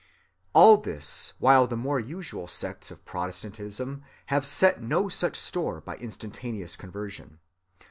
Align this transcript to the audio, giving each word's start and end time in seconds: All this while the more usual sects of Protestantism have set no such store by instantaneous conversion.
All 0.53 0.77
this 0.77 1.33
while 1.37 1.67
the 1.67 1.77
more 1.77 1.99
usual 1.99 2.47
sects 2.47 2.89
of 2.89 3.05
Protestantism 3.05 4.01
have 4.33 4.47
set 4.47 4.81
no 4.81 5.09
such 5.09 5.39
store 5.39 5.79
by 5.79 5.93
instantaneous 5.97 6.75
conversion. 6.75 7.37